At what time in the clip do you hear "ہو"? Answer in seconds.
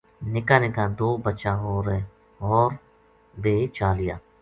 1.61-1.73